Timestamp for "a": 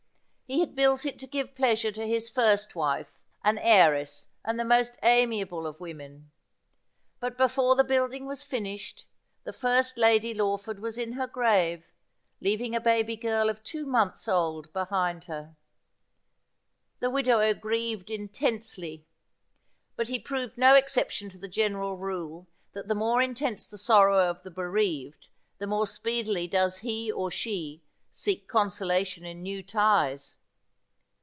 12.75-12.81